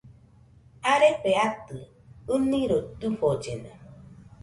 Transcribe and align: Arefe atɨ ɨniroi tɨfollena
Arefe 0.91 1.31
atɨ 1.45 1.77
ɨniroi 2.35 2.83
tɨfollena 2.99 3.71